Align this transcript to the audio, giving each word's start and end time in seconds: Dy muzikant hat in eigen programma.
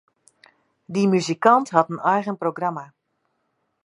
Dy 0.93 1.03
muzikant 1.11 1.67
hat 1.75 1.91
in 1.93 1.99
eigen 2.15 2.35
programma. 2.41 2.85